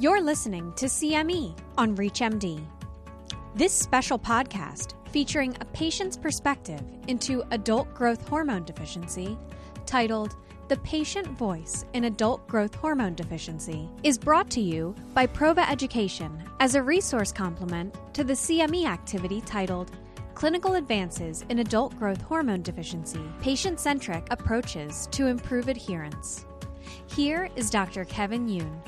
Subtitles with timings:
[0.00, 2.64] You're listening to CME on ReachMD.
[3.56, 9.36] This special podcast, featuring a patient's perspective into adult growth hormone deficiency,
[9.86, 10.36] titled
[10.68, 16.44] The Patient Voice in Adult Growth Hormone Deficiency, is brought to you by Prova Education
[16.60, 19.90] as a resource complement to the CME activity titled
[20.36, 26.46] Clinical Advances in Adult Growth Hormone Deficiency Patient Centric Approaches to Improve Adherence.
[27.08, 28.04] Here is Dr.
[28.04, 28.80] Kevin Yuen.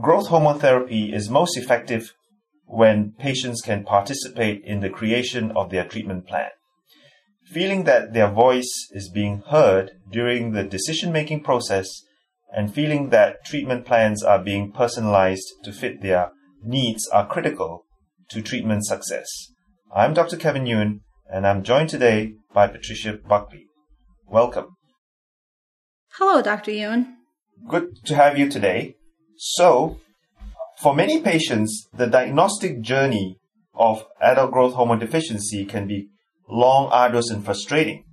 [0.00, 2.14] Growth hormone therapy is most effective
[2.66, 6.50] when patients can participate in the creation of their treatment plan.
[7.52, 11.88] Feeling that their voice is being heard during the decision making process
[12.52, 16.30] and feeling that treatment plans are being personalized to fit their
[16.64, 17.84] needs are critical
[18.30, 19.28] to treatment success.
[19.94, 20.36] I'm Dr.
[20.36, 21.02] Kevin Yuen,
[21.32, 23.66] and I'm joined today by Patricia Buckley.
[24.26, 24.76] Welcome.
[26.14, 26.72] Hello, Dr.
[26.72, 27.16] Yuen.
[27.68, 28.96] Good to have you today.
[29.36, 29.98] So,
[30.80, 33.38] for many patients, the diagnostic journey
[33.74, 36.08] of adult growth hormone deficiency can be
[36.48, 38.04] long, arduous, and frustrating.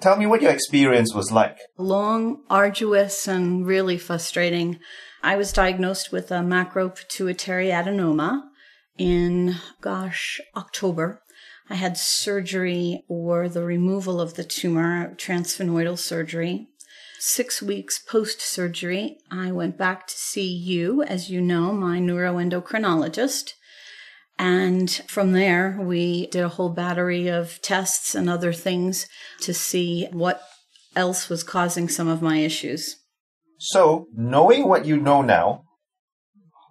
[0.00, 1.58] Tell me what your experience was like.
[1.76, 4.78] Long, arduous, and really frustrating.
[5.22, 8.44] I was diagnosed with a macropituitary adenoma
[8.96, 11.22] in, gosh, October.
[11.68, 16.69] I had surgery or the removal of the tumor, transsphenoidal surgery.
[17.22, 23.52] Six weeks post surgery, I went back to see you, as you know, my neuroendocrinologist.
[24.38, 29.06] And from there, we did a whole battery of tests and other things
[29.42, 30.40] to see what
[30.96, 32.96] else was causing some of my issues.
[33.58, 35.64] So, knowing what you know now,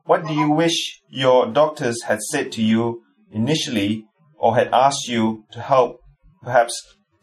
[0.05, 4.05] what do you wish your doctors had said to you initially
[4.39, 5.99] or had asked you to help
[6.41, 6.73] perhaps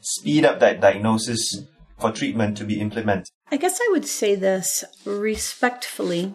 [0.01, 1.65] speed up that diagnosis
[1.99, 3.29] for treatment to be implemented?
[3.51, 6.35] I guess I would say this respectfully.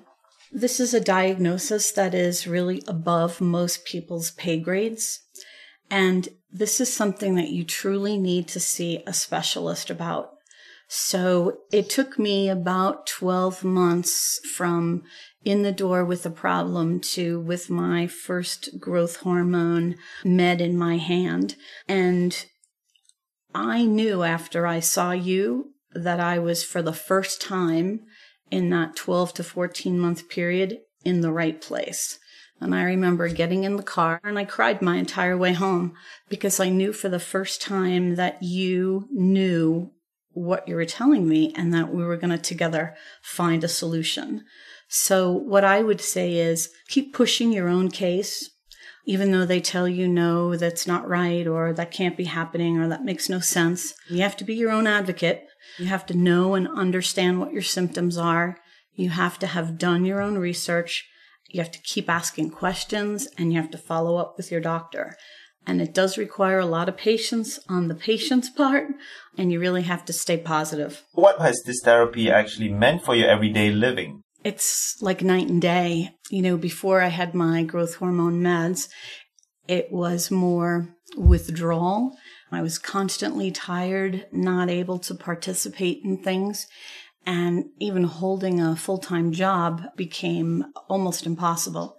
[0.51, 5.19] This is a diagnosis that is really above most people's pay grades.
[5.89, 10.31] And this is something that you truly need to see a specialist about.
[10.87, 15.03] So it took me about 12 months from
[15.45, 19.95] in the door with a problem to with my first growth hormone
[20.25, 21.55] med in my hand.
[21.87, 22.45] And
[23.53, 28.01] I knew after I saw you that I was for the first time
[28.49, 32.19] in that 12 to 14 month period in the right place.
[32.59, 35.95] And I remember getting in the car and I cried my entire way home
[36.29, 39.91] because I knew for the first time that you knew
[40.33, 44.45] what you were telling me and that we were going to together find a solution.
[44.87, 48.49] So what I would say is keep pushing your own case,
[49.05, 52.87] even though they tell you no, that's not right, or that can't be happening, or
[52.87, 53.93] that makes no sense.
[54.09, 55.45] You have to be your own advocate.
[55.77, 58.57] You have to know and understand what your symptoms are.
[58.93, 61.07] You have to have done your own research.
[61.49, 65.15] You have to keep asking questions and you have to follow up with your doctor.
[65.65, 68.87] And it does require a lot of patience on the patient's part,
[69.37, 71.03] and you really have to stay positive.
[71.13, 74.23] What has this therapy actually meant for your everyday living?
[74.43, 76.15] It's like night and day.
[76.29, 78.89] You know, before I had my growth hormone meds,
[79.67, 82.17] it was more withdrawal.
[82.51, 86.67] I was constantly tired, not able to participate in things.
[87.25, 91.97] And even holding a full time job became almost impossible.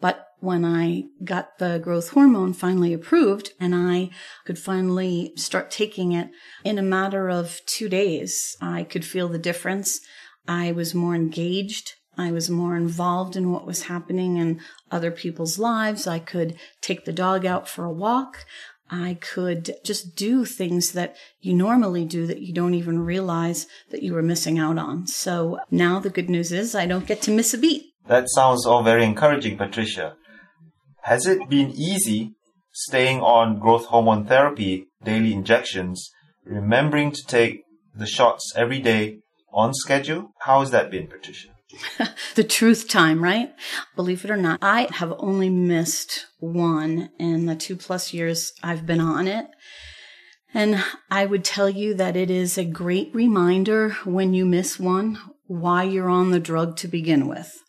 [0.00, 4.10] But when I got the growth hormone finally approved and I
[4.44, 6.30] could finally start taking it
[6.64, 10.00] in a matter of two days, I could feel the difference.
[10.48, 11.92] I was more engaged.
[12.18, 16.06] I was more involved in what was happening in other people's lives.
[16.06, 18.46] I could take the dog out for a walk.
[18.88, 24.02] I could just do things that you normally do that you don't even realize that
[24.02, 25.06] you were missing out on.
[25.08, 27.82] So now the good news is I don't get to miss a beat.
[28.06, 30.14] That sounds all very encouraging, Patricia.
[31.02, 32.34] Has it been easy
[32.72, 36.10] staying on growth hormone therapy, daily injections,
[36.44, 37.62] remembering to take
[37.94, 39.18] the shots every day
[39.52, 40.32] on schedule?
[40.40, 41.48] How has that been, Patricia?
[42.34, 43.52] the truth time, right?
[43.96, 48.86] Believe it or not, I have only missed one in the two plus years I've
[48.86, 49.46] been on it.
[50.54, 55.18] And I would tell you that it is a great reminder when you miss one
[55.46, 57.62] why you're on the drug to begin with.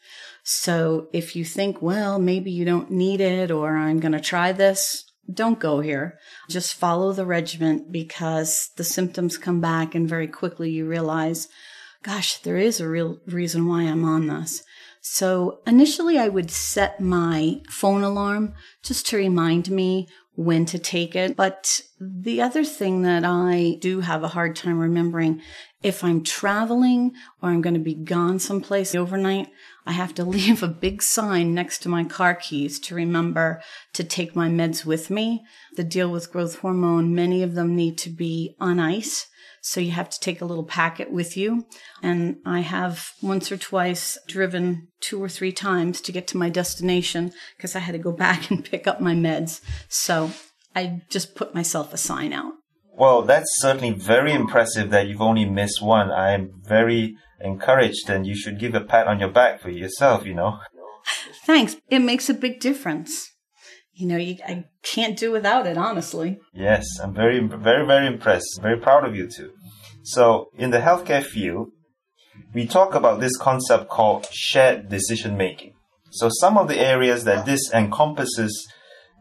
[0.43, 4.53] So if you think, well, maybe you don't need it or I'm going to try
[4.53, 6.17] this, don't go here.
[6.49, 11.49] Just follow the regimen because the symptoms come back and very quickly you realize,
[12.07, 14.63] gosh, there is a real reason why I'm on this.
[15.01, 21.17] So initially I would set my phone alarm just to remind me when to take
[21.17, 21.35] it.
[21.35, 25.41] But the other thing that I do have a hard time remembering
[25.83, 27.11] If I'm traveling
[27.41, 29.49] or I'm going to be gone someplace overnight,
[29.87, 33.61] I have to leave a big sign next to my car keys to remember
[33.93, 35.45] to take my meds with me.
[35.75, 39.27] The deal with growth hormone, many of them need to be on ice.
[39.61, 41.65] So you have to take a little packet with you.
[42.03, 46.49] And I have once or twice driven two or three times to get to my
[46.49, 49.61] destination because I had to go back and pick up my meds.
[49.89, 50.31] So
[50.75, 52.53] I just put myself a sign out.
[52.97, 56.09] Well, that's certainly very impressive that you've only missed one.
[56.09, 60.25] I am very encouraged and you should give a pat on your back for yourself,
[60.25, 60.57] you know.
[61.45, 61.77] Thanks.
[61.89, 63.31] It makes a big difference.
[63.93, 66.39] You know, you, I can't do without it, honestly.
[66.53, 68.59] Yes, I'm very, very, very impressed.
[68.61, 69.51] Very proud of you too.
[70.03, 71.69] So, in the healthcare field,
[72.53, 75.73] we talk about this concept called shared decision making.
[76.11, 78.67] So, some of the areas that this encompasses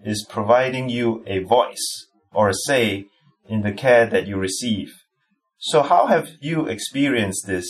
[0.05, 3.07] is providing you a voice or a say
[3.49, 4.93] in the care that you receive.
[5.59, 7.67] So, how have you experienced this,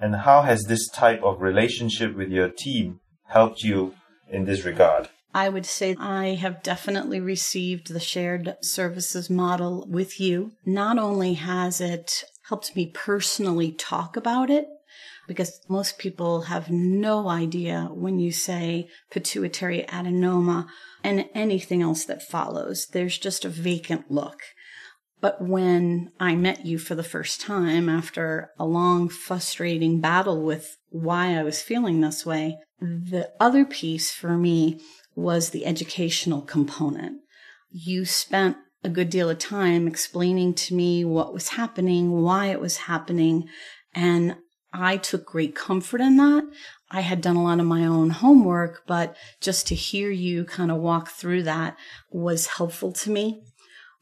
[0.00, 3.94] and how has this type of relationship with your team helped you
[4.28, 5.08] in this regard?
[5.34, 10.52] I would say I have definitely received the shared services model with you.
[10.64, 14.66] Not only has it helped me personally talk about it,
[15.28, 20.66] because most people have no idea when you say pituitary adenoma
[21.04, 22.86] and anything else that follows.
[22.92, 24.40] There's just a vacant look.
[25.20, 30.76] But when I met you for the first time after a long, frustrating battle with
[30.90, 34.80] why I was feeling this way, the other piece for me
[35.16, 37.20] was the educational component.
[37.70, 42.60] You spent a good deal of time explaining to me what was happening, why it
[42.60, 43.48] was happening,
[43.92, 44.36] and
[44.72, 46.44] I took great comfort in that.
[46.90, 50.70] I had done a lot of my own homework, but just to hear you kind
[50.70, 51.76] of walk through that
[52.10, 53.42] was helpful to me.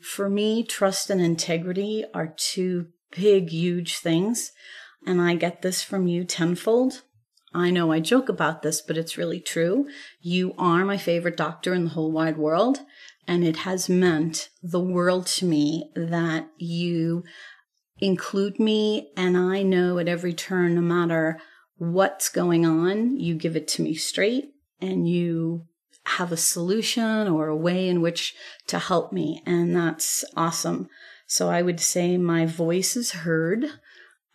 [0.00, 4.52] For me, trust and integrity are two big, huge things.
[5.06, 7.02] And I get this from you tenfold.
[7.54, 9.86] I know I joke about this, but it's really true.
[10.20, 12.80] You are my favorite doctor in the whole wide world.
[13.26, 17.24] And it has meant the world to me that you
[17.98, 19.10] include me.
[19.16, 21.40] And I know at every turn, no matter
[21.76, 25.66] what's going on, you give it to me straight and you
[26.06, 28.34] have a solution or a way in which
[28.68, 29.42] to help me.
[29.44, 30.88] And that's awesome.
[31.26, 33.66] So I would say my voice is heard.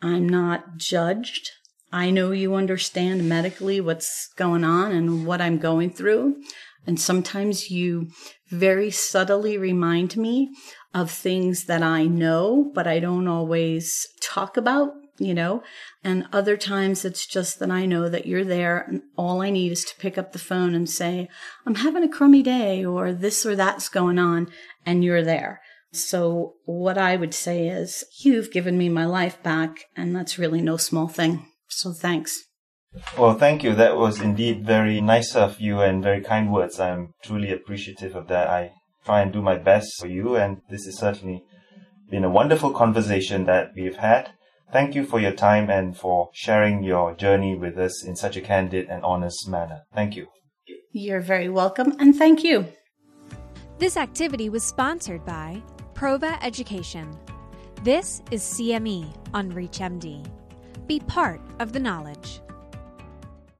[0.01, 1.51] I'm not judged.
[1.91, 6.41] I know you understand medically what's going on and what I'm going through.
[6.85, 8.09] And sometimes you
[8.49, 10.53] very subtly remind me
[10.93, 14.91] of things that I know, but I don't always talk about
[15.23, 15.63] you know?
[16.03, 19.71] And other times it's just that I know that you're there and all I need
[19.71, 21.29] is to pick up the phone and say,
[21.65, 24.49] I'm having a crummy day or this or that's going on
[24.85, 25.61] and you're there.
[25.93, 30.61] So what I would say is you've given me my life back and that's really
[30.61, 31.45] no small thing.
[31.67, 32.43] So thanks.
[33.17, 33.73] Well, thank you.
[33.75, 36.79] That was indeed very nice of you and very kind words.
[36.79, 38.47] I'm truly appreciative of that.
[38.47, 38.71] I
[39.05, 41.43] try and do my best for you and this has certainly
[42.09, 44.31] been a wonderful conversation that we've had.
[44.71, 48.41] Thank you for your time and for sharing your journey with us in such a
[48.41, 49.81] candid and honest manner.
[49.93, 50.27] Thank you.
[50.93, 52.67] You're very welcome, and thank you.
[53.79, 55.61] This activity was sponsored by
[55.93, 57.17] Prova Education.
[57.83, 60.25] This is CME on ReachMD.
[60.87, 62.41] Be part of the knowledge.